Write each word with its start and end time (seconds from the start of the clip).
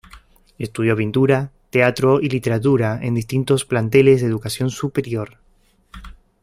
Estudió 0.57 0.95
pintura, 0.97 1.51
teatro 1.69 2.21
y 2.21 2.27
literatura 2.27 2.97
en 3.03 3.13
distintos 3.13 3.65
planteles 3.65 4.21
de 4.21 4.27
educación 4.29 4.71
superior. 4.71 5.37